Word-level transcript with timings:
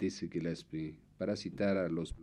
Disse 0.00 0.28
Gillespie, 0.28 0.96
para 1.18 1.36
citar 1.36 1.76
a 1.76 1.86
los... 1.90 2.14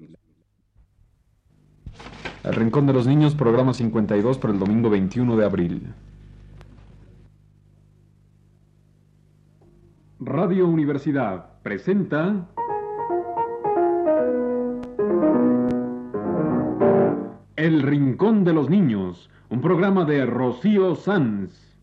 El 2.44 2.56
Rincón 2.56 2.88
de 2.88 2.94
los 2.94 3.06
Niños, 3.06 3.36
programa 3.36 3.76
52 3.76 4.40
para 4.40 4.52
el 4.52 4.60
domingo 4.60 4.90
21 4.90 5.38
de 5.38 5.46
abril. 5.46 5.94
Radio 10.20 10.68
Universidad 10.68 11.62
presenta... 11.62 12.50
El 17.56 17.84
Rincón 17.84 18.44
de 18.44 18.54
los 18.54 18.72
Niños, 18.72 19.30
un 19.52 19.62
programa 19.62 20.04
de 20.06 20.26
Rocío 20.26 20.96
Sanz. 20.96 21.78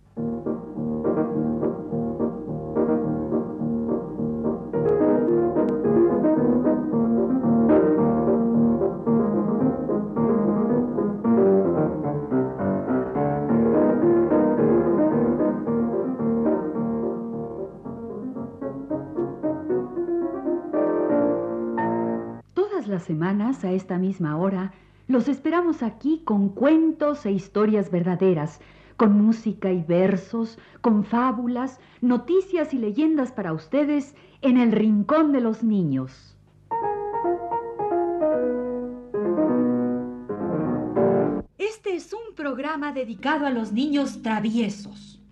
A 23.62 23.70
esta 23.70 23.98
misma 23.98 24.36
hora, 24.36 24.72
los 25.06 25.28
esperamos 25.28 25.82
aquí 25.82 26.22
con 26.24 26.48
cuentos 26.48 27.26
e 27.26 27.30
historias 27.30 27.90
verdaderas, 27.90 28.60
con 28.96 29.12
música 29.12 29.70
y 29.70 29.82
versos, 29.82 30.58
con 30.80 31.04
fábulas, 31.04 31.78
noticias 32.00 32.74
y 32.74 32.78
leyendas 32.78 33.30
para 33.30 33.52
ustedes 33.52 34.14
en 34.42 34.56
el 34.56 34.72
Rincón 34.72 35.32
de 35.32 35.40
los 35.40 35.62
Niños. 35.62 36.36
Este 41.58 41.94
es 41.94 42.12
un 42.12 42.34
programa 42.34 42.92
dedicado 42.92 43.46
a 43.46 43.50
los 43.50 43.72
niños 43.72 44.22
traviesos. 44.22 45.23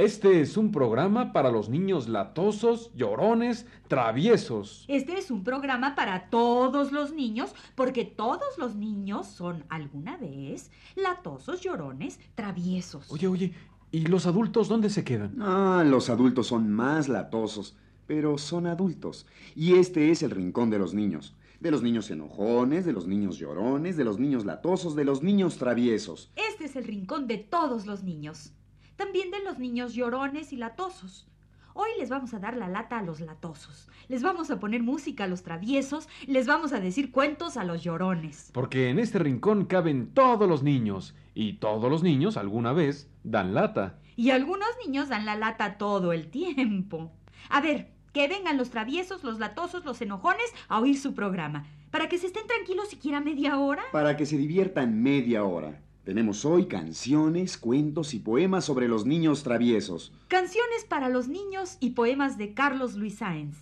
Este 0.00 0.40
es 0.40 0.56
un 0.56 0.72
programa 0.72 1.30
para 1.34 1.50
los 1.50 1.68
niños 1.68 2.08
latosos, 2.08 2.90
llorones, 2.94 3.66
traviesos. 3.86 4.86
Este 4.88 5.18
es 5.18 5.30
un 5.30 5.44
programa 5.44 5.94
para 5.94 6.30
todos 6.30 6.90
los 6.90 7.12
niños, 7.12 7.54
porque 7.74 8.06
todos 8.06 8.56
los 8.56 8.76
niños 8.76 9.26
son 9.26 9.62
alguna 9.68 10.16
vez 10.16 10.70
latosos, 10.96 11.60
llorones, 11.60 12.18
traviesos. 12.34 13.12
Oye, 13.12 13.28
oye, 13.28 13.52
¿y 13.90 14.06
los 14.06 14.24
adultos 14.24 14.68
dónde 14.68 14.88
se 14.88 15.04
quedan? 15.04 15.36
Ah, 15.38 15.84
los 15.86 16.08
adultos 16.08 16.46
son 16.46 16.70
más 16.70 17.10
latosos, 17.10 17.76
pero 18.06 18.38
son 18.38 18.66
adultos. 18.66 19.26
Y 19.54 19.74
este 19.74 20.10
es 20.10 20.22
el 20.22 20.30
rincón 20.30 20.70
de 20.70 20.78
los 20.78 20.94
niños. 20.94 21.36
De 21.60 21.70
los 21.70 21.82
niños 21.82 22.10
enojones, 22.10 22.86
de 22.86 22.94
los 22.94 23.06
niños 23.06 23.36
llorones, 23.36 23.98
de 23.98 24.04
los 24.04 24.18
niños 24.18 24.46
latosos, 24.46 24.96
de 24.96 25.04
los 25.04 25.22
niños 25.22 25.58
traviesos. 25.58 26.32
Este 26.36 26.64
es 26.64 26.76
el 26.76 26.84
rincón 26.84 27.26
de 27.26 27.36
todos 27.36 27.84
los 27.84 28.02
niños. 28.02 28.54
También 29.00 29.30
de 29.30 29.42
los 29.42 29.58
niños 29.58 29.94
llorones 29.94 30.52
y 30.52 30.56
latosos. 30.56 31.26
Hoy 31.72 31.88
les 31.98 32.10
vamos 32.10 32.34
a 32.34 32.38
dar 32.38 32.54
la 32.54 32.68
lata 32.68 32.98
a 32.98 33.02
los 33.02 33.20
latosos. 33.20 33.88
Les 34.08 34.22
vamos 34.22 34.50
a 34.50 34.60
poner 34.60 34.82
música 34.82 35.24
a 35.24 35.26
los 35.26 35.42
traviesos. 35.42 36.06
Les 36.26 36.46
vamos 36.46 36.74
a 36.74 36.80
decir 36.80 37.10
cuentos 37.10 37.56
a 37.56 37.64
los 37.64 37.82
llorones. 37.82 38.50
Porque 38.52 38.90
en 38.90 38.98
este 38.98 39.18
rincón 39.18 39.64
caben 39.64 40.12
todos 40.12 40.46
los 40.46 40.62
niños. 40.62 41.14
Y 41.32 41.54
todos 41.54 41.90
los 41.90 42.02
niños 42.02 42.36
alguna 42.36 42.74
vez 42.74 43.08
dan 43.24 43.54
lata. 43.54 43.98
Y 44.16 44.32
algunos 44.32 44.68
niños 44.84 45.08
dan 45.08 45.24
la 45.24 45.34
lata 45.34 45.78
todo 45.78 46.12
el 46.12 46.30
tiempo. 46.30 47.10
A 47.48 47.62
ver, 47.62 47.92
que 48.12 48.28
vengan 48.28 48.58
los 48.58 48.68
traviesos, 48.68 49.24
los 49.24 49.38
latosos, 49.38 49.82
los 49.86 50.02
enojones 50.02 50.52
a 50.68 50.78
oír 50.78 50.98
su 50.98 51.14
programa. 51.14 51.64
Para 51.90 52.10
que 52.10 52.18
se 52.18 52.26
estén 52.26 52.46
tranquilos 52.46 52.90
siquiera 52.90 53.20
media 53.22 53.58
hora. 53.58 53.82
Para 53.92 54.18
que 54.18 54.26
se 54.26 54.36
diviertan 54.36 55.02
media 55.02 55.42
hora. 55.44 55.80
Tenemos 56.10 56.44
hoy 56.44 56.66
canciones, 56.66 57.56
cuentos 57.56 58.14
y 58.14 58.18
poemas 58.18 58.64
sobre 58.64 58.88
los 58.88 59.06
niños 59.06 59.44
traviesos. 59.44 60.12
Canciones 60.26 60.84
para 60.88 61.08
los 61.08 61.28
niños 61.28 61.76
y 61.78 61.90
poemas 61.90 62.36
de 62.36 62.52
Carlos 62.52 62.96
Luis 62.96 63.18
Sáenz. 63.18 63.58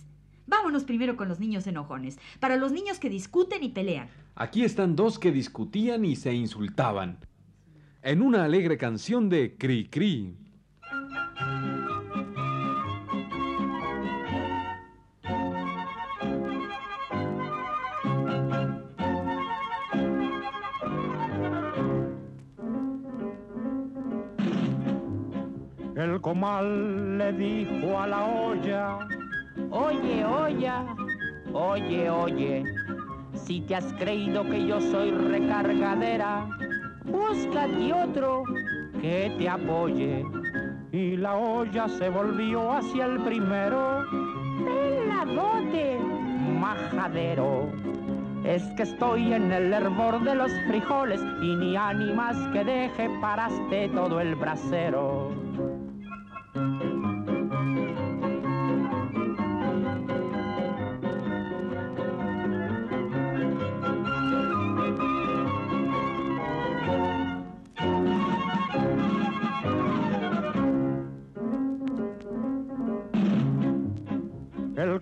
Vámonos 0.47 0.83
primero 0.83 1.15
con 1.15 1.29
los 1.29 1.39
niños 1.39 1.67
enojones, 1.67 2.17
para 2.39 2.57
los 2.57 2.71
niños 2.71 2.97
que 2.97 3.07
discuten 3.07 3.63
y 3.63 3.69
pelean. 3.69 4.09
Aquí 4.33 4.63
están 4.63 4.95
dos 4.95 5.19
que 5.19 5.31
discutían 5.31 6.05
y 6.05 6.15
se 6.15 6.33
insultaban. 6.33 7.19
En 8.01 8.23
una 8.23 8.45
alegre 8.45 8.79
canción 8.79 9.29
de 9.29 9.55
Cri 9.55 9.87
Cri. 9.87 10.33
El 26.19 26.23
comal 26.23 27.17
le 27.17 27.31
dijo 27.31 27.97
a 27.97 28.05
la 28.05 28.25
olla, 28.25 28.97
Oye, 29.71 30.25
olla, 30.25 30.85
oye, 31.53 32.09
oye, 32.09 32.63
si 33.35 33.61
te 33.61 33.75
has 33.75 33.93
creído 33.93 34.43
que 34.43 34.67
yo 34.67 34.81
soy 34.81 35.11
recargadera, 35.11 36.45
búscate 37.05 37.93
otro 37.93 38.43
que 38.99 39.33
te 39.37 39.47
apoye. 39.47 40.25
y 40.91 41.15
la 41.15 41.37
olla 41.37 41.87
se 41.87 42.09
volvió 42.09 42.69
hacia 42.69 43.05
el 43.05 43.21
primero, 43.21 44.03
Peladote, 44.65 45.99
majadero. 46.59 47.71
Es 48.43 48.63
que 48.75 48.83
estoy 48.83 49.31
en 49.31 49.53
el 49.53 49.71
hervor 49.71 50.21
de 50.25 50.35
los 50.35 50.51
frijoles 50.67 51.21
y 51.41 51.55
ni 51.55 51.77
ánimas 51.77 52.35
que 52.51 52.65
deje 52.65 53.09
paraste 53.21 53.87
todo 53.95 54.19
el 54.19 54.35
brasero. 54.35 55.48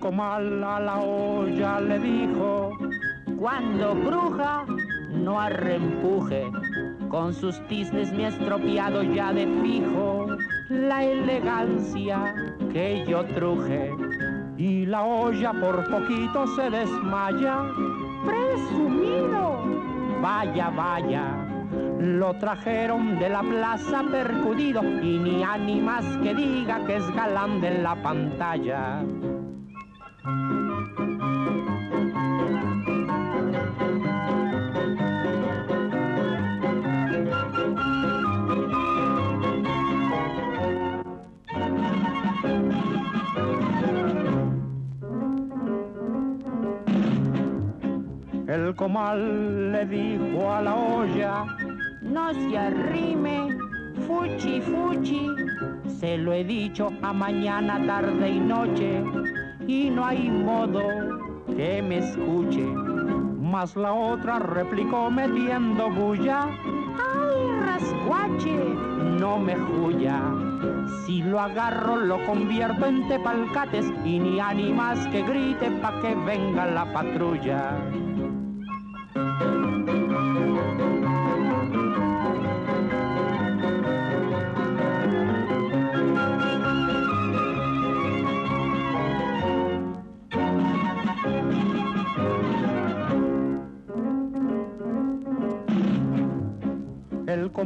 Comal 0.07 0.63
a 0.63 0.79
la 0.79 0.99
olla 0.99 1.81
le 1.81 1.99
dijo, 1.99 2.77
Cuando 3.37 3.93
bruja, 3.93 4.63
no 5.11 5.37
arrempuje. 5.37 6.49
Con 7.09 7.33
sus 7.33 7.59
tiznes 7.67 8.13
me 8.13 8.27
estropeado 8.27 9.03
ya 9.03 9.33
de 9.33 9.45
fijo 9.61 10.27
la 10.69 11.03
elegancia 11.03 12.33
que 12.71 13.05
yo 13.05 13.25
truje. 13.35 13.91
y 14.57 14.85
la 14.85 15.03
olla 15.03 15.51
por 15.51 15.75
poquito 15.89 16.47
se 16.55 16.69
desmaya, 16.69 17.63
Presumido, 18.25 19.59
vaya, 20.21 20.69
vaya. 20.69 21.25
lo 21.99 22.33
trajeron 22.35 23.19
de 23.19 23.29
la 23.29 23.41
plaza 23.41 24.03
percudido 24.09 24.81
Y 25.01 25.19
ni 25.19 25.43
ánimas 25.43 26.05
que 26.23 26.33
diga 26.33 26.85
que 26.85 26.95
es 26.95 27.07
galán 27.13 27.59
de 27.59 27.81
la 27.81 27.95
pantalla. 28.01 29.03
Comal 48.77 49.71
le 49.71 49.85
dijo 49.85 50.53
a 50.53 50.61
la 50.61 50.75
olla, 50.75 51.45
No 52.01 52.31
se 52.33 52.57
arrime, 52.57 53.49
fuchi, 54.05 54.61
fuchi. 54.61 55.27
Se 55.99 56.17
lo 56.17 56.31
he 56.31 56.43
dicho 56.43 56.89
a 57.01 57.11
mañana, 57.11 57.83
tarde 57.85 58.29
y 58.29 58.39
noche, 58.39 59.03
y 59.67 59.89
no 59.89 60.05
hay 60.05 60.29
modo 60.29 60.79
que 61.55 61.81
me 61.81 61.97
escuche. 61.97 62.65
mas 63.41 63.75
la 63.75 63.91
otra 63.93 64.39
replicó 64.39 65.09
metiendo 65.09 65.89
bulla, 65.89 66.47
¡Ay, 66.99 67.59
rascuache! 67.65 68.59
no 69.19 69.39
me 69.39 69.55
juya. 69.55 70.21
Si 71.05 71.23
lo 71.23 71.39
agarro 71.39 71.95
lo 71.95 72.23
convierto 72.25 72.85
en 72.85 73.07
tepalcates 73.07 73.91
y 74.05 74.19
ni 74.19 74.39
ánimas 74.39 75.07
que 75.07 75.23
grite 75.23 75.71
pa' 75.81 75.99
que 76.01 76.13
venga 76.25 76.65
la 76.67 76.85
patrulla. 76.93 77.73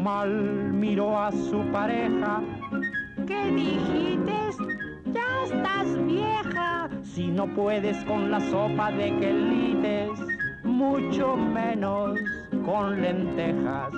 Mal 0.02 0.74
miró 0.74 1.18
a 1.18 1.32
su 1.32 1.64
pareja. 1.72 2.42
¿Qué 3.28 3.46
dijiste? 3.52 4.34
Ya 5.14 5.44
estás 5.44 6.06
vieja. 6.06 6.90
Si 7.04 7.28
no 7.28 7.46
puedes 7.48 8.04
con 8.06 8.32
la 8.32 8.40
sopa 8.40 8.92
de 8.92 9.16
quelites, 9.20 10.10
mucho 10.64 11.38
menos 11.38 12.20
con 12.66 13.02
lentejas. 13.02 13.94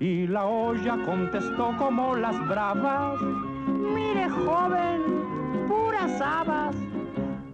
Y 0.00 0.26
la 0.26 0.46
olla 0.46 0.96
contestó 1.04 1.74
como 1.78 2.16
las 2.16 2.36
bravas. 2.48 3.20
Mire, 3.94 4.28
joven, 4.30 5.00
puras 5.68 6.20
habas. 6.20 6.76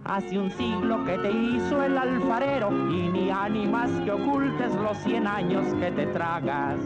Hace 0.05 0.39
un 0.39 0.49
siglo 0.49 1.05
que 1.05 1.17
te 1.19 1.31
hizo 1.31 1.83
el 1.83 1.95
alfarero 1.95 2.71
y 2.89 3.09
ni 3.09 3.29
ánimas 3.29 3.91
que 4.03 4.11
ocultes 4.11 4.73
los 4.75 4.97
cien 4.99 5.27
años 5.27 5.71
que 5.75 5.91
te 5.91 6.07
tragas. 6.07 6.79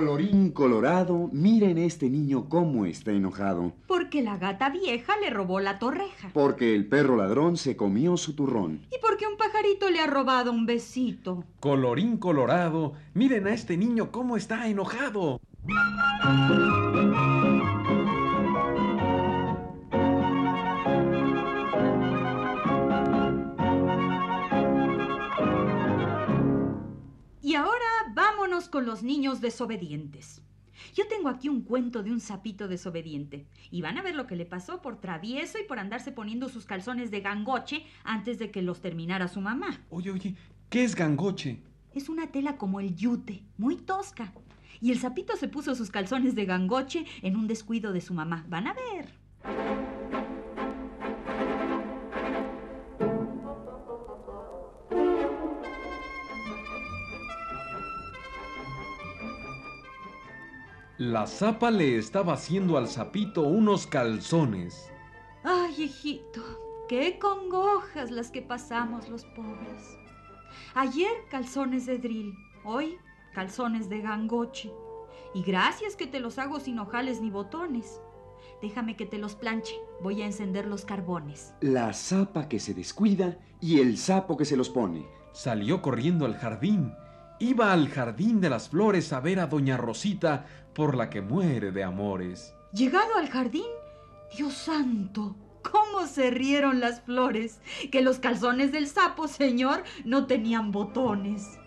Colorín 0.00 0.52
colorado, 0.52 1.28
miren 1.32 1.76
este 1.76 2.08
niño 2.08 2.48
cómo 2.48 2.86
está 2.86 3.10
enojado. 3.10 3.72
Porque 3.86 4.22
la 4.22 4.38
gata 4.38 4.70
vieja 4.70 5.14
le 5.20 5.30
robó 5.30 5.60
la 5.60 5.78
torreja. 5.78 6.30
Porque 6.32 6.74
el 6.74 6.86
perro 6.86 7.16
ladrón 7.16 7.56
se 7.56 7.76
comió 7.76 8.16
su 8.16 8.34
turrón. 8.34 8.80
Y 8.90 9.00
porque 9.00 9.26
un 9.26 9.36
pajarito 9.36 9.90
le 9.90 10.00
ha 10.00 10.06
robado 10.06 10.52
un 10.52 10.64
besito. 10.64 11.44
Colorín 11.58 12.16
colorado, 12.18 12.94
miren 13.14 13.46
a 13.46 13.52
este 13.52 13.76
niño 13.76 14.10
cómo 14.10 14.36
está 14.36 14.68
enojado. 14.68 15.40
Con 28.68 28.86
los 28.86 29.02
niños 29.02 29.40
desobedientes. 29.40 30.42
Yo 30.94 31.06
tengo 31.08 31.28
aquí 31.28 31.48
un 31.48 31.62
cuento 31.62 32.02
de 32.02 32.10
un 32.10 32.20
sapito 32.20 32.68
desobediente. 32.68 33.46
Y 33.70 33.82
van 33.82 33.98
a 33.98 34.02
ver 34.02 34.14
lo 34.14 34.26
que 34.26 34.36
le 34.36 34.46
pasó 34.46 34.80
por 34.82 35.00
travieso 35.00 35.58
y 35.58 35.64
por 35.64 35.78
andarse 35.78 36.12
poniendo 36.12 36.48
sus 36.48 36.64
calzones 36.64 37.10
de 37.10 37.20
gangoche 37.20 37.84
antes 38.04 38.38
de 38.38 38.50
que 38.50 38.62
los 38.62 38.80
terminara 38.80 39.28
su 39.28 39.40
mamá. 39.40 39.80
Oye, 39.90 40.10
oye, 40.10 40.34
¿qué 40.68 40.84
es 40.84 40.94
gangoche? 40.94 41.62
Es 41.92 42.08
una 42.08 42.28
tela 42.28 42.56
como 42.56 42.80
el 42.80 42.94
yute, 42.94 43.42
muy 43.58 43.76
tosca. 43.76 44.32
Y 44.80 44.92
el 44.92 44.98
sapito 44.98 45.36
se 45.36 45.48
puso 45.48 45.74
sus 45.74 45.90
calzones 45.90 46.34
de 46.34 46.46
gangoche 46.46 47.04
en 47.22 47.36
un 47.36 47.46
descuido 47.46 47.92
de 47.92 48.00
su 48.00 48.14
mamá. 48.14 48.46
Van 48.48 48.66
a 48.66 48.74
ver. 48.74 49.79
La 61.10 61.26
zapa 61.26 61.72
le 61.72 61.98
estaba 61.98 62.34
haciendo 62.34 62.78
al 62.78 62.86
sapito 62.86 63.42
unos 63.42 63.84
calzones. 63.88 64.92
Ay, 65.42 65.74
hijito, 65.82 66.40
qué 66.88 67.18
congojas 67.18 68.12
las 68.12 68.30
que 68.30 68.42
pasamos 68.42 69.08
los 69.08 69.24
pobres. 69.24 69.98
Ayer 70.72 71.10
calzones 71.28 71.86
de 71.86 71.98
drill, 71.98 72.32
hoy 72.62 72.96
calzones 73.34 73.88
de 73.88 74.02
gangoche. 74.02 74.72
Y 75.34 75.42
gracias 75.42 75.96
que 75.96 76.06
te 76.06 76.20
los 76.20 76.38
hago 76.38 76.60
sin 76.60 76.78
ojales 76.78 77.20
ni 77.20 77.28
botones. 77.28 78.00
Déjame 78.62 78.96
que 78.96 79.04
te 79.04 79.18
los 79.18 79.34
planche, 79.34 79.74
voy 80.00 80.22
a 80.22 80.26
encender 80.26 80.68
los 80.68 80.84
carbones. 80.84 81.54
La 81.60 81.92
zapa 81.92 82.48
que 82.48 82.60
se 82.60 82.72
descuida 82.72 83.36
y 83.60 83.80
el 83.80 83.98
sapo 83.98 84.36
que 84.36 84.44
se 84.44 84.56
los 84.56 84.70
pone. 84.70 85.08
Salió 85.32 85.82
corriendo 85.82 86.24
al 86.24 86.36
jardín. 86.36 86.94
Iba 87.42 87.72
al 87.72 87.88
jardín 87.88 88.42
de 88.42 88.50
las 88.50 88.68
flores 88.68 89.14
a 89.14 89.20
ver 89.20 89.40
a 89.40 89.46
doña 89.46 89.78
Rosita 89.78 90.44
por 90.74 90.94
la 90.94 91.08
que 91.08 91.22
muere 91.22 91.72
de 91.72 91.82
amores. 91.82 92.54
Llegado 92.74 93.16
al 93.16 93.30
jardín, 93.30 93.64
Dios 94.36 94.52
santo, 94.52 95.36
cómo 95.62 96.06
se 96.06 96.30
rieron 96.30 96.80
las 96.80 97.00
flores, 97.00 97.62
que 97.90 98.02
los 98.02 98.18
calzones 98.18 98.72
del 98.72 98.86
sapo, 98.86 99.26
señor, 99.26 99.84
no 100.04 100.26
tenían 100.26 100.70
botones. 100.70 101.58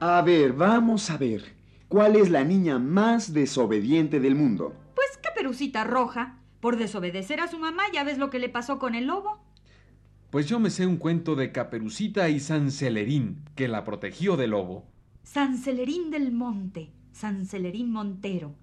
A 0.00 0.22
ver, 0.22 0.54
vamos 0.54 1.10
a 1.10 1.18
ver. 1.18 1.54
¿Cuál 1.88 2.16
es 2.16 2.30
la 2.30 2.42
niña 2.42 2.78
más 2.78 3.34
desobediente 3.34 4.18
del 4.18 4.34
mundo? 4.34 4.74
Caperucita 5.44 5.84
Roja. 5.84 6.38
Por 6.60 6.78
desobedecer 6.78 7.38
a 7.40 7.48
su 7.48 7.58
mamá, 7.58 7.82
ya 7.92 8.02
ves 8.02 8.16
lo 8.16 8.30
que 8.30 8.38
le 8.38 8.48
pasó 8.48 8.78
con 8.78 8.94
el 8.94 9.08
lobo. 9.08 9.44
Pues 10.30 10.48
yo 10.48 10.58
me 10.58 10.70
sé 10.70 10.86
un 10.86 10.96
cuento 10.96 11.34
de 11.34 11.52
Caperucita 11.52 12.30
y 12.30 12.40
Sancelerín, 12.40 13.44
que 13.54 13.68
la 13.68 13.84
protegió 13.84 14.38
del 14.38 14.52
lobo. 14.52 14.86
Sancelerín 15.22 16.10
del 16.10 16.32
Monte, 16.32 16.92
Sancelerín 17.12 17.92
Montero, 17.92 18.54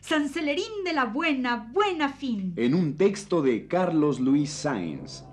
Sancelerín 0.00 0.82
de 0.82 0.94
la 0.94 1.04
buena, 1.04 1.68
buena 1.74 2.08
fin. 2.08 2.54
En 2.56 2.72
un 2.72 2.96
texto 2.96 3.42
de 3.42 3.66
Carlos 3.66 4.18
Luis 4.18 4.48
Sáenz. 4.48 5.24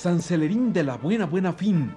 Sancelerín 0.00 0.72
de 0.72 0.82
la 0.82 0.96
buena, 0.96 1.26
buena 1.26 1.52
fin. 1.52 1.92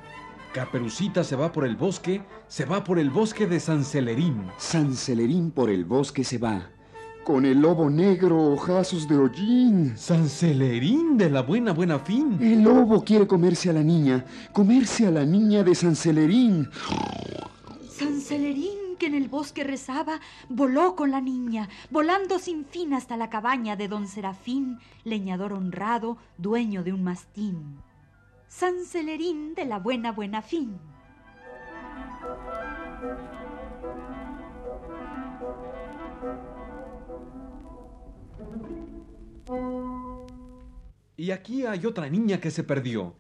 Caperucita 0.54 1.24
se 1.24 1.38
va 1.38 1.54
por 1.54 1.66
el 1.66 1.78
bosque, 1.78 2.22
se 2.50 2.66
va 2.66 2.84
por 2.84 3.00
el 3.00 3.10
bosque 3.10 3.48
de 3.48 3.62
Sancelerín. 3.62 4.52
Sancelerín 4.58 5.52
por 5.52 5.70
el 5.70 5.86
bosque 5.86 6.26
se 6.26 6.38
va. 6.38 6.70
Con 7.24 7.46
el 7.46 7.62
lobo 7.62 7.90
negro, 7.90 8.38
ojazos 8.52 9.08
de 9.08 9.16
hollín. 9.16 9.94
Sancelerín 9.96 11.18
de 11.18 11.30
la 11.30 11.44
buena, 11.44 11.72
buena 11.72 11.98
fin. 11.98 12.38
El 12.42 12.64
lobo 12.64 13.06
quiere 13.06 13.26
comerse 13.26 13.70
a 13.70 13.74
la 13.74 13.84
niña, 13.84 14.26
comerse 14.52 15.08
a 15.08 15.12
la 15.12 15.24
niña 15.24 15.64
de 15.64 15.74
Sancelerín. 15.74 16.68
Sancelerín, 17.90 18.98
que 19.00 19.06
en 19.06 19.16
el 19.16 19.30
bosque 19.30 19.64
rezaba, 19.64 20.20
voló 20.50 20.98
con 20.98 21.10
la 21.10 21.22
niña, 21.22 21.70
volando 21.90 22.38
sin 22.38 22.66
fin 22.66 22.94
hasta 22.94 23.16
la 23.16 23.30
cabaña 23.30 23.78
de 23.78 23.88
don 23.88 24.10
Serafín, 24.10 24.80
leñador 25.06 25.54
honrado, 25.54 26.18
dueño 26.38 26.84
de 26.84 26.92
un 26.92 27.06
mastín. 27.06 27.78
Sancelerín 28.56 29.56
de 29.56 29.66
la 29.66 29.80
buena, 29.80 30.12
buena 30.12 30.44
fin. 30.44 30.78
Y 41.18 41.32
aquí 41.32 41.66
hay 41.66 41.88
otra 41.88 42.10
niña 42.10 42.40
que 42.40 42.52
se 42.52 42.64
perdió. 42.64 43.16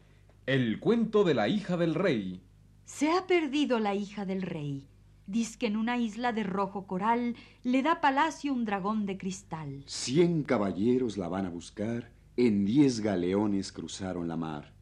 El 0.46 0.80
cuento 0.80 1.24
de 1.24 1.34
la 1.34 1.48
hija 1.48 1.78
del 1.78 1.96
rey. 1.96 2.44
Se 2.86 3.10
ha 3.12 3.25
perdido 3.25 3.80
la 3.80 3.96
hija 3.96 4.28
del 4.28 4.44
rey. 4.44 4.88
Diz 5.25 5.58
que 5.58 5.66
en 5.66 5.78
una 5.78 5.98
isla 5.98 6.32
de 6.32 6.44
rojo 6.44 6.86
coral 6.86 7.36
le 7.63 7.82
da 7.82 8.02
palacio 8.02 8.54
un 8.54 8.66
dragón 8.66 9.08
de 9.08 9.18
cristal. 9.18 9.84
Cien 9.88 10.44
caballeros 10.44 11.18
la 11.18 11.28
van 11.28 11.48
a 11.48 11.50
buscar, 11.50 12.12
en 12.38 12.66
diez 12.66 13.00
galeones 13.00 13.72
cruzaron 13.72 14.28
la 14.28 14.38
mar. 14.38 14.73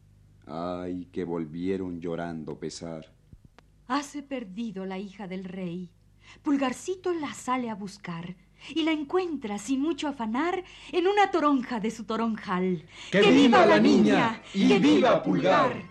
Ay, 0.46 1.06
que 1.12 1.24
volvieron 1.24 2.00
llorando 2.00 2.58
pesar. 2.58 3.12
Hase 3.88 4.22
perdido 4.22 4.86
la 4.86 4.98
hija 4.98 5.28
del 5.28 5.44
rey. 5.44 5.90
Pulgarcito 6.42 7.12
la 7.12 7.32
sale 7.34 7.70
a 7.70 7.74
buscar 7.74 8.34
y 8.74 8.82
la 8.82 8.92
encuentra 8.92 9.58
sin 9.58 9.80
mucho 9.80 10.08
afanar 10.08 10.64
en 10.92 11.06
una 11.06 11.30
toronja 11.30 11.80
de 11.80 11.90
su 11.90 12.04
toronjal. 12.04 12.84
¡Que 13.10 13.20
viva 13.20 13.66
la 13.66 13.78
niña 13.78 14.42
y 14.54 14.78
viva 14.78 15.22
Pulgar! 15.22 15.90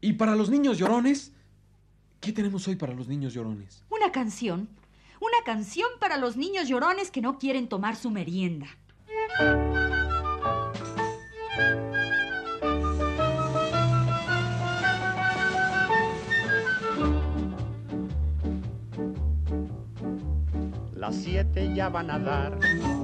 ¿Y 0.00 0.14
para 0.14 0.34
los 0.34 0.48
niños 0.48 0.78
llorones? 0.78 1.32
¿Qué 2.20 2.32
tenemos 2.32 2.66
hoy 2.68 2.76
para 2.76 2.94
los 2.94 3.08
niños 3.08 3.34
llorones? 3.34 3.84
Una 4.10 4.22
canción. 4.24 4.68
Una 5.20 5.44
canción 5.44 5.86
para 6.00 6.16
los 6.16 6.36
niños 6.36 6.66
llorones 6.66 7.12
que 7.12 7.20
no 7.20 7.38
quieren 7.38 7.68
tomar 7.68 7.94
su 7.94 8.10
merienda. 8.10 8.66
Las 20.92 21.14
siete 21.14 21.72
ya 21.72 21.88
van 21.88 22.10
a 22.10 22.18
dar 22.18 22.58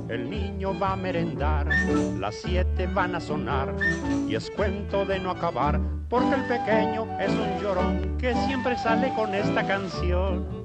el 0.08 0.30
niño 0.30 0.78
va 0.78 0.92
a 0.92 0.96
merendar, 0.96 1.68
las 2.18 2.36
siete 2.36 2.86
van 2.86 3.14
a 3.14 3.20
sonar 3.20 3.74
y 4.28 4.34
es 4.34 4.50
cuento 4.50 5.04
de 5.04 5.18
no 5.18 5.30
acabar, 5.30 5.80
porque 6.08 6.34
el 6.34 6.44
pequeño 6.46 7.06
es 7.20 7.30
un 7.30 7.62
llorón 7.62 8.16
que 8.18 8.34
siempre 8.46 8.76
sale 8.78 9.12
con 9.14 9.34
esta 9.34 9.66
canción. 9.66 10.55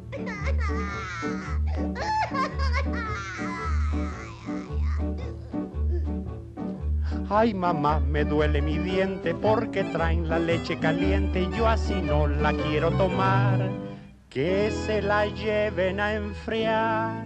Ay 7.34 7.54
mamá, 7.54 8.02
me 8.02 8.26
duele 8.26 8.62
mi 8.62 8.78
diente 8.78 9.34
porque 9.34 9.86
traen 9.86 10.28
la 10.28 10.38
leche 10.38 10.78
caliente 10.78 11.44
y 11.44 11.58
yo 11.58 11.66
así 11.66 11.94
no 12.02 12.28
la 12.28 12.52
quiero 12.52 12.92
tomar. 12.92 13.70
Que 14.30 14.70
se 14.86 15.02
la 15.02 15.28
lleven 15.28 16.02
a 16.02 16.14
enfriar. 16.14 17.26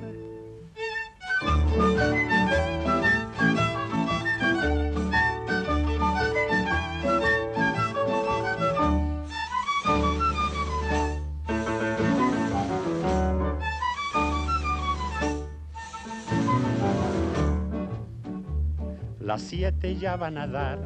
Las 19.36 19.44
siete 19.44 19.98
ya 19.98 20.15
van 20.15 20.38
a 20.38 20.48
dar, 20.48 20.80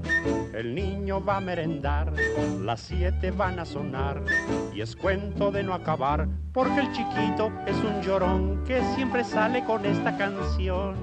el 0.56 0.74
niño 0.74 1.24
va 1.24 1.38
a 1.38 1.40
merendar, 1.40 2.12
las 2.60 2.80
siete 2.80 3.30
van 3.30 3.60
a 3.60 3.64
sonar 3.64 4.24
y 4.74 4.82
es 4.82 4.96
cuento 4.96 5.52
de 5.52 5.62
no 5.62 5.76
acabar, 5.76 6.28
porque 6.52 6.80
el 6.80 6.92
chiquito 6.92 7.52
es 7.68 7.78
un 7.78 8.02
llorón 8.02 8.64
que 8.66 8.82
siempre 8.96 9.24
sale 9.24 9.64
con 9.66 9.86
esta 9.86 10.18
canción. 10.18 10.96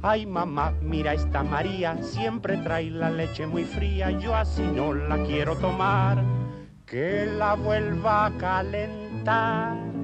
Ay 0.00 0.26
mamá, 0.26 0.74
mira 0.80 1.14
esta 1.14 1.42
María, 1.42 2.00
siempre 2.04 2.58
trae 2.58 2.88
la 2.88 3.10
leche 3.10 3.48
muy 3.48 3.64
fría, 3.64 4.12
yo 4.12 4.32
así 4.36 4.62
no 4.62 4.94
la 4.94 5.20
quiero 5.24 5.56
tomar, 5.56 6.22
que 6.86 7.26
la 7.26 7.54
vuelva 7.54 8.26
a 8.26 8.38
calentar. 8.38 10.03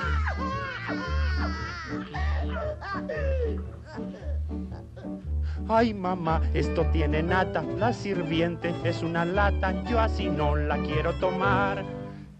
Ay 5.67 5.93
mamá, 5.93 6.41
esto 6.53 6.85
tiene 6.91 7.23
nata, 7.23 7.63
la 7.63 7.93
sirviente 7.93 8.73
es 8.83 9.03
una 9.03 9.23
lata, 9.25 9.83
yo 9.85 9.99
así 9.99 10.27
no 10.27 10.55
la 10.55 10.77
quiero 10.83 11.13
tomar, 11.13 11.85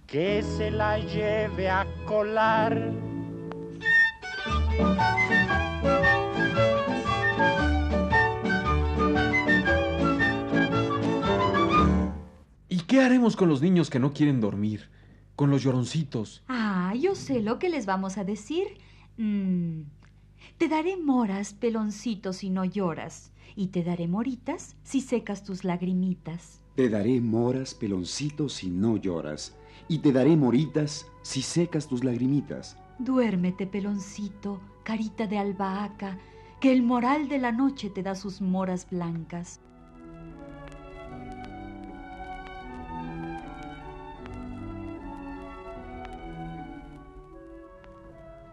que 0.05 0.43
se 0.43 0.71
la 0.71 0.99
lleve 0.99 1.69
a 1.69 1.85
colar. 2.05 2.91
¿Y 12.67 12.79
qué 12.81 13.01
haremos 13.01 13.35
con 13.35 13.47
los 13.47 13.61
niños 13.61 13.89
que 13.89 13.99
no 13.99 14.11
quieren 14.11 14.41
dormir? 14.41 14.89
Con 15.35 15.49
los 15.49 15.63
lloroncitos. 15.63 16.43
Ah, 16.49 16.93
yo 16.99 17.15
sé 17.15 17.41
lo 17.41 17.59
que 17.59 17.69
les 17.69 17.85
vamos 17.85 18.17
a 18.17 18.25
decir. 18.25 18.67
Mm, 19.17 19.83
te 20.61 20.67
daré 20.67 20.95
moras, 20.95 21.55
peloncito, 21.55 22.33
si 22.33 22.51
no 22.51 22.65
lloras, 22.65 23.31
y 23.55 23.69
te 23.69 23.83
daré 23.83 24.07
moritas 24.07 24.75
si 24.83 25.01
secas 25.01 25.43
tus 25.43 25.63
lagrimitas. 25.63 26.61
Te 26.75 26.87
daré 26.87 27.19
moras, 27.19 27.73
peloncito, 27.73 28.47
si 28.47 28.69
no 28.69 28.95
lloras, 28.97 29.55
y 29.87 29.97
te 29.97 30.11
daré 30.11 30.37
moritas 30.37 31.07
si 31.23 31.41
secas 31.41 31.87
tus 31.87 32.03
lagrimitas. 32.03 32.77
Duérmete, 32.99 33.65
peloncito, 33.65 34.61
carita 34.83 35.25
de 35.25 35.39
albahaca, 35.39 36.19
que 36.59 36.71
el 36.71 36.83
moral 36.83 37.27
de 37.27 37.39
la 37.39 37.51
noche 37.51 37.89
te 37.89 38.03
da 38.03 38.13
sus 38.13 38.39
moras 38.39 38.87
blancas. 38.87 39.61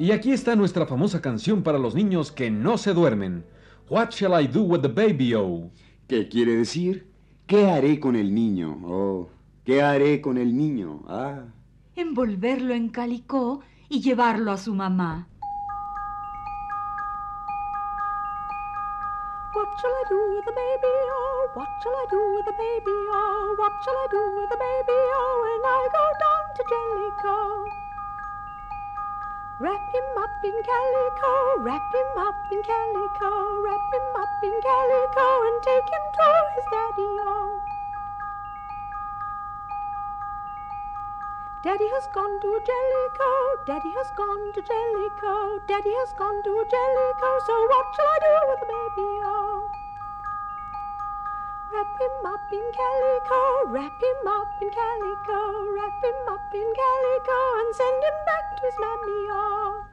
Y 0.00 0.12
aquí 0.12 0.32
está 0.32 0.54
nuestra 0.54 0.86
famosa 0.86 1.20
canción 1.20 1.64
para 1.64 1.78
los 1.78 1.96
niños 1.96 2.30
que 2.30 2.52
no 2.52 2.78
se 2.78 2.94
duermen. 2.94 3.44
What 3.90 4.10
shall 4.10 4.40
I 4.40 4.46
do 4.46 4.62
with 4.62 4.82
the 4.82 4.88
baby 4.88 5.34
oh? 5.34 5.70
¿Qué 6.06 6.28
quiere 6.28 6.54
decir? 6.54 7.10
¿Qué 7.48 7.66
haré 7.66 7.98
con 7.98 8.14
el 8.14 8.32
niño? 8.32 8.78
Oh, 8.84 9.28
¿qué 9.64 9.82
haré 9.82 10.20
con 10.20 10.38
el 10.38 10.56
niño? 10.56 11.02
Ah. 11.08 11.46
Envolverlo 11.96 12.74
en 12.74 12.90
calicó 12.90 13.60
y 13.88 14.00
llevarlo 14.00 14.52
a 14.52 14.56
su 14.58 14.72
mamá. 14.72 15.26
What 19.56 19.68
shall 19.80 19.90
I 19.90 20.04
do 20.10 20.36
with 20.36 20.44
the 20.44 20.52
baby? 20.52 20.94
Oh, 21.10 21.50
what 21.54 21.68
shall 21.82 21.92
I 21.92 22.06
do 22.10 22.34
with 22.36 22.44
the 22.44 22.52
baby? 22.52 22.98
Oh, 23.10 23.56
what 23.58 23.72
shall 23.82 23.96
I 23.96 24.06
do 24.12 24.22
with 24.38 24.50
the 24.50 24.58
baby? 24.58 24.98
Oh, 25.18 25.34
when 25.42 25.60
I 25.66 25.88
go 25.90 26.04
down 26.22 26.44
to 26.54 26.62
Jellicoe. 26.70 27.87
Wrap 29.60 29.80
him 29.92 30.04
up 30.16 30.30
in 30.44 30.54
calico, 30.62 31.62
wrap 31.62 31.82
him 31.92 32.10
up 32.16 32.36
in 32.52 32.62
calico, 32.62 33.60
wrap 33.60 33.80
him 33.92 34.06
up 34.14 34.30
in 34.44 34.54
calico, 34.62 35.26
and 35.46 35.62
take 35.64 35.88
him 35.94 36.04
to 36.14 36.26
his 36.54 36.64
daddy-o. 36.70 37.60
Daddy 41.64 41.88
has 41.90 42.06
gone 42.14 42.38
to 42.40 42.60
Jellicoe, 42.70 43.64
Daddy 43.66 43.90
has 43.98 44.10
gone 44.14 44.52
to 44.54 44.62
Jellicoe, 44.62 45.58
Daddy 45.66 45.90
has 45.90 46.12
gone 46.12 46.40
to 46.44 46.64
Jellicoe, 46.70 47.38
so 47.44 47.54
what 47.66 47.86
shall 47.96 48.06
I 48.06 48.18
do 48.22 48.34
with 48.46 48.60
the 48.60 48.66
baby-o? 48.70 49.47
Wrap 51.78 52.00
him 52.00 52.26
up 52.26 52.52
in 52.52 52.66
calico, 52.74 53.70
wrap 53.70 54.02
him 54.02 54.26
up 54.26 54.50
in 54.60 54.68
calico, 54.68 55.38
wrap 55.76 56.02
him 56.02 56.34
up 56.34 56.52
in 56.52 56.74
calico, 56.74 57.38
and 57.60 57.72
send 57.72 58.02
him 58.02 58.18
back 58.26 58.56
to 58.56 58.66
his 58.66 58.74
mammy-o. 58.80 59.86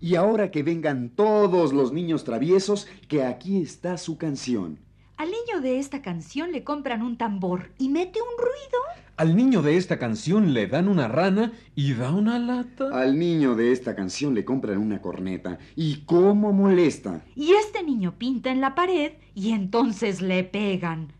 Y 0.00 0.16
ahora 0.16 0.50
que 0.50 0.64
vengan 0.64 1.10
todos 1.10 1.72
los 1.72 1.92
niños 1.92 2.24
traviesos, 2.24 2.88
que 3.08 3.22
aquí 3.22 3.62
está 3.62 3.98
su 3.98 4.18
canción. 4.18 4.80
Al 5.16 5.30
niño 5.30 5.60
de 5.60 5.78
esta 5.78 6.02
canción 6.02 6.50
le 6.50 6.64
compran 6.64 7.00
un 7.00 7.16
tambor 7.16 7.70
y 7.78 7.88
mete 7.88 8.20
un 8.20 8.36
ruido. 8.36 9.04
Al 9.16 9.36
niño 9.36 9.62
de 9.62 9.76
esta 9.76 9.96
canción 9.96 10.52
le 10.52 10.66
dan 10.66 10.88
una 10.88 11.06
rana 11.06 11.52
y 11.76 11.92
da 11.92 12.10
una 12.10 12.40
lata. 12.40 12.88
Al 12.92 13.16
niño 13.16 13.54
de 13.54 13.70
esta 13.70 13.94
canción 13.94 14.34
le 14.34 14.44
compran 14.44 14.78
una 14.78 15.00
corneta. 15.00 15.58
¿Y 15.76 15.98
cómo 16.04 16.52
molesta? 16.52 17.22
Y 17.36 17.52
este 17.52 17.84
niño 17.84 18.18
pinta 18.18 18.50
en 18.50 18.60
la 18.60 18.74
pared 18.74 19.12
y 19.36 19.52
entonces 19.52 20.20
le 20.20 20.42
pegan. 20.42 21.12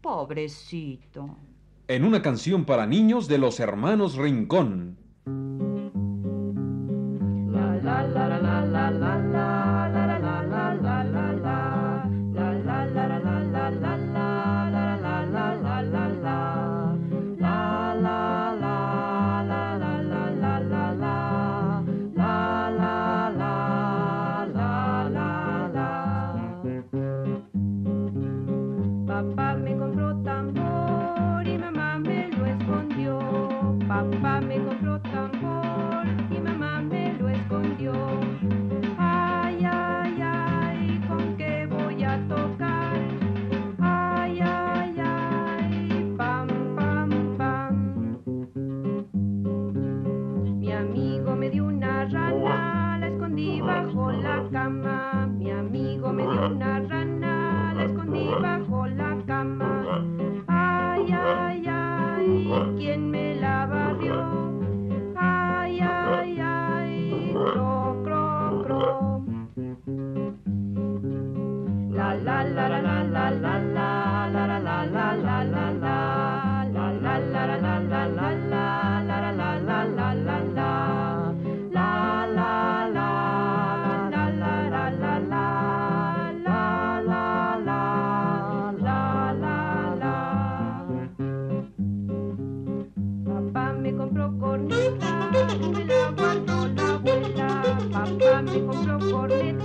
Pobrecito. 0.00 1.36
En 1.86 2.04
una 2.04 2.22
canción 2.22 2.64
para 2.64 2.86
niños 2.86 3.28
de 3.28 3.38
los 3.38 3.60
hermanos 3.60 4.16
Rincón. 4.16 4.98
de 51.50 51.62
una 51.62 52.04
rana 52.04 52.98
la 53.00 53.08
escondí 53.08 53.60
bajo 53.60 54.12
la 54.12 54.46
cama. 54.52 54.77
devoción 98.60 98.98
por 99.10 99.28
ti. 99.28 99.57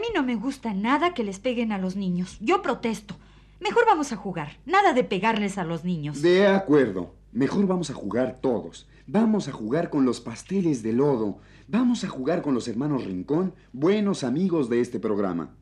mí 0.00 0.06
no 0.14 0.22
me 0.22 0.34
gusta 0.34 0.74
nada 0.74 1.14
que 1.14 1.24
les 1.24 1.38
peguen 1.38 1.72
a 1.72 1.78
los 1.78 1.96
niños. 1.96 2.38
Yo 2.40 2.62
protesto. 2.62 3.16
Mejor 3.60 3.84
vamos 3.86 4.12
a 4.12 4.16
jugar. 4.16 4.58
Nada 4.64 4.92
de 4.92 5.04
pegarles 5.04 5.58
a 5.58 5.64
los 5.64 5.84
niños. 5.84 6.22
De 6.22 6.46
acuerdo. 6.46 7.14
Mejor 7.32 7.66
vamos 7.66 7.90
a 7.90 7.94
jugar 7.94 8.38
todos. 8.40 8.88
Vamos 9.06 9.48
a 9.48 9.52
jugar 9.52 9.90
con 9.90 10.04
los 10.04 10.20
pasteles 10.20 10.82
de 10.82 10.92
lodo. 10.92 11.38
Vamos 11.68 12.02
a 12.02 12.08
jugar 12.08 12.42
con 12.42 12.54
los 12.54 12.66
hermanos 12.66 13.04
Rincón, 13.04 13.54
buenos 13.72 14.24
amigos 14.24 14.68
de 14.68 14.80
este 14.80 14.98
programa. 14.98 15.54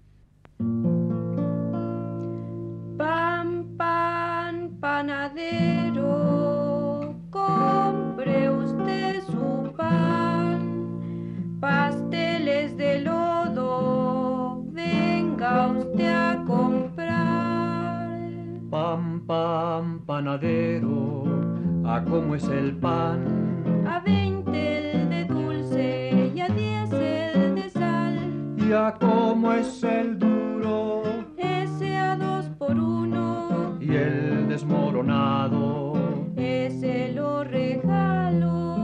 Pan, 2.96 3.74
pan, 3.76 4.78
panadero. 4.80 5.77
pan 19.28 20.00
panadero, 20.06 21.24
a 21.84 22.02
cómo 22.02 22.34
es 22.34 22.44
el 22.44 22.74
pan. 22.74 23.84
A 23.86 24.00
veinte 24.00 25.02
el 25.02 25.10
de 25.10 25.24
dulce 25.26 26.32
y 26.34 26.40
a 26.40 26.48
diez 26.48 26.90
el 26.92 27.54
de 27.56 27.68
sal. 27.68 28.54
Y 28.56 28.72
a 28.72 28.94
cómo 28.98 29.52
es 29.52 29.84
el 29.84 30.18
duro, 30.18 31.02
ese 31.36 31.94
a 31.94 32.16
dos 32.16 32.48
por 32.58 32.74
uno. 32.74 33.76
Y 33.80 33.96
el 33.96 34.48
desmoronado, 34.48 35.92
ese 36.34 37.12
lo 37.12 37.44
regalo. 37.44 38.77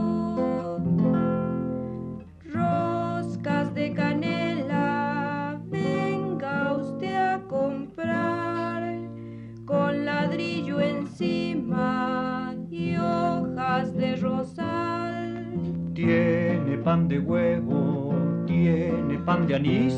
pan 16.95 17.09
de 17.09 17.19
huevo, 17.19 18.15
tiene 18.47 19.19
pan 19.25 19.45
de 19.45 19.55
anís. 19.55 19.93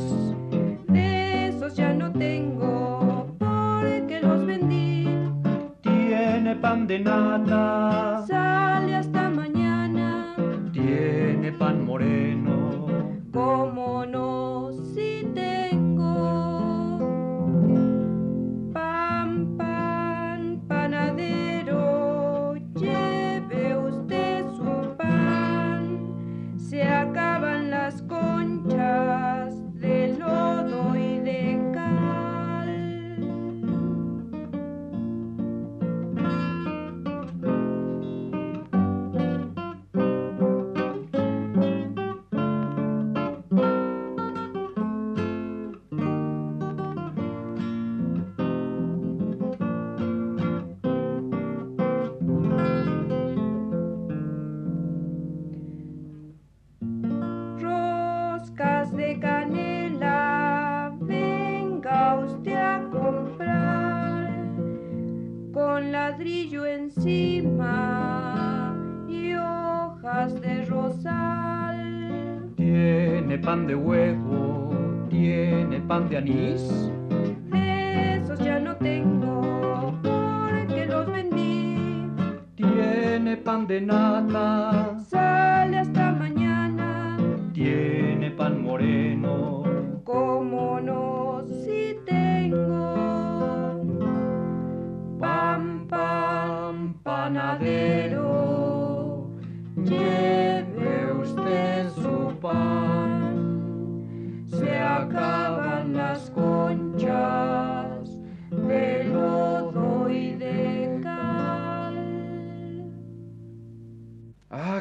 pan 83.57 83.65
de 83.65 83.79
nata. 83.81 84.76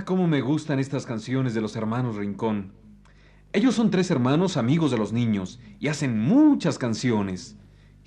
cómo 0.06 0.26
me 0.26 0.40
gustan 0.40 0.78
estas 0.78 1.04
canciones 1.04 1.52
de 1.52 1.60
los 1.60 1.76
hermanos 1.76 2.16
Rincón. 2.16 2.72
Ellos 3.52 3.74
son 3.74 3.90
tres 3.90 4.10
hermanos 4.10 4.56
amigos 4.56 4.90
de 4.90 4.96
los 4.96 5.12
niños 5.12 5.60
y 5.78 5.88
hacen 5.88 6.18
muchas 6.18 6.78
canciones. 6.78 7.56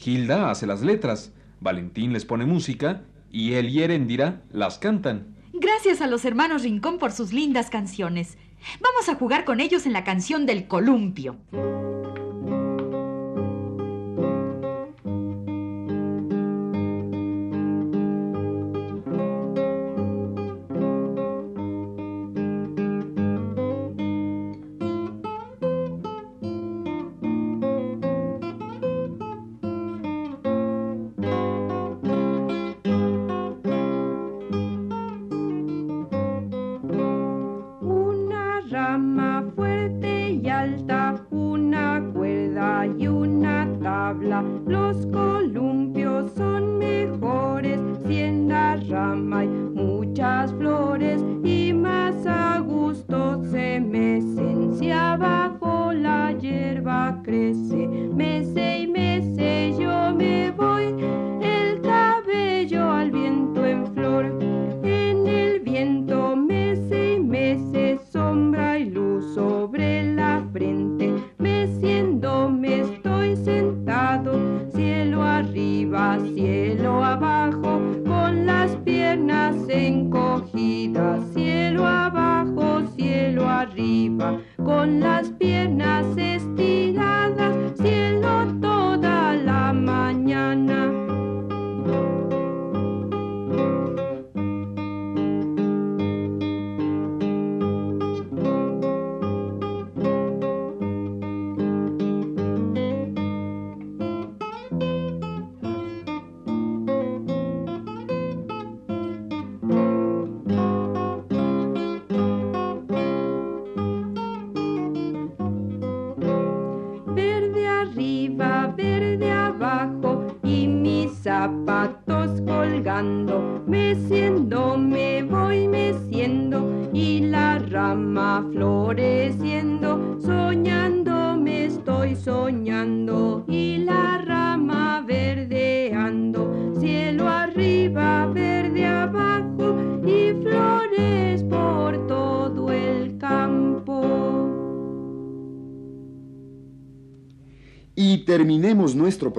Hilda 0.04 0.50
hace 0.50 0.66
las 0.66 0.82
letras, 0.82 1.34
Valentín 1.60 2.14
les 2.14 2.26
pone 2.26 2.46
música 2.46 3.04
y 3.30 3.54
él 3.54 3.70
y 3.70 3.84
Erendira 3.84 4.42
las 4.50 4.80
cantan. 4.80 5.36
Gracias 5.54 6.02
a 6.02 6.08
los 6.08 6.26
hermanos 6.26 6.64
Rincón 6.64 6.98
por 6.98 7.12
sus 7.12 7.34
lindas 7.34 7.70
canciones. 7.70 8.38
Vamos 8.82 9.10
a 9.10 9.16
jugar 9.16 9.44
con 9.44 9.60
ellos 9.60 9.86
en 9.86 9.94
la 9.94 10.06
canción 10.06 10.46
del 10.46 10.68
columpio. 10.68 11.38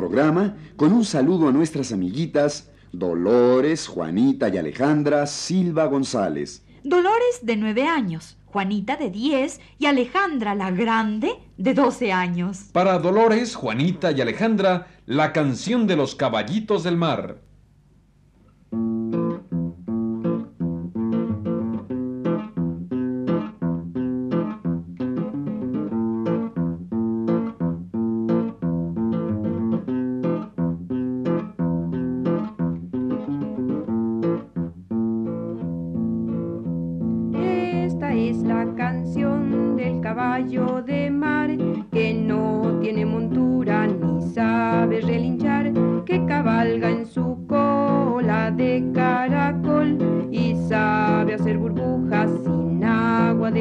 Programa 0.01 0.57
con 0.77 0.95
un 0.95 1.05
saludo 1.05 1.49
a 1.49 1.53
nuestras 1.53 1.93
amiguitas 1.93 2.71
Dolores, 2.91 3.87
Juanita 3.87 4.49
y 4.49 4.57
Alejandra 4.57 5.27
Silva 5.27 5.85
González. 5.89 6.65
Dolores 6.83 7.41
de 7.43 7.57
nueve 7.57 7.87
años, 7.87 8.39
Juanita 8.47 8.97
de 8.97 9.11
10 9.11 9.61
y 9.79 9.85
Alejandra 9.85 10.55
la 10.55 10.71
Grande 10.71 11.35
de 11.59 11.75
12 11.75 12.13
años. 12.13 12.71
Para 12.73 12.99
Dolores, 12.99 13.55
Juanita 13.55 14.11
y 14.13 14.23
Alejandra, 14.23 14.87
la 15.05 15.35
canción 15.35 15.87
de 15.87 15.97
los 15.97 16.15
caballitos 16.15 16.83
del 16.83 16.97
mar. 16.97 17.43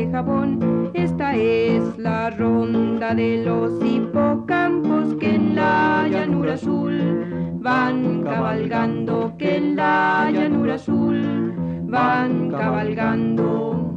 Jabón. 0.08 0.92
Esta 0.94 1.36
es 1.36 1.98
la 1.98 2.30
ronda 2.30 3.14
de 3.14 3.44
los 3.44 3.84
hipocampos 3.84 5.16
que 5.20 5.36
en 5.36 5.56
la 5.56 6.08
llanura 6.10 6.54
azul 6.54 7.58
van 7.60 8.24
cabalgando, 8.24 9.34
que 9.38 9.58
en 9.58 9.76
la 9.76 10.30
llanura 10.32 10.76
azul 10.76 11.54
van 11.88 12.52
cabalgando. 12.52 13.89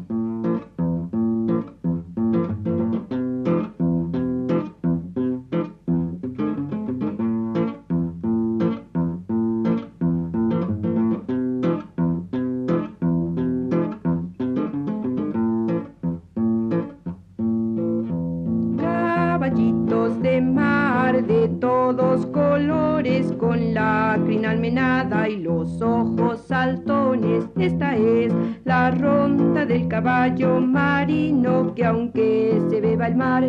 Marino 31.03 31.75
que 31.75 31.85
aunque 31.85 32.63
se 32.71 32.81
beba 32.81 33.09
el 33.09 33.17
mar, 33.17 33.43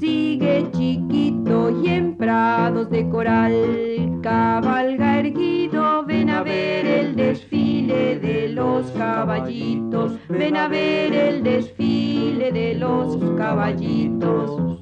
sigue 0.00 0.66
chiquito 0.72 1.70
y 1.80 1.88
en 1.88 2.16
prados 2.16 2.90
de 2.90 3.08
coral 3.08 4.18
cabalga 4.20 5.20
erguido. 5.20 6.04
Ven 6.04 6.28
a 6.28 6.42
ver 6.42 6.84
el 6.84 7.14
desfile 7.14 8.18
de 8.18 8.48
los 8.48 8.90
caballitos, 8.98 10.18
ven 10.28 10.56
a 10.56 10.66
ver 10.66 11.14
el 11.14 11.44
desfile 11.44 12.50
de 12.50 12.74
los 12.74 13.16
caballitos. 13.36 14.81